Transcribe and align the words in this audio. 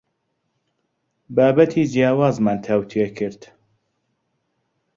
بابەتی 1.35 1.89
جیاوازمان 1.91 2.57
تاوتوێ 2.65 3.07
کرد. 3.17 3.41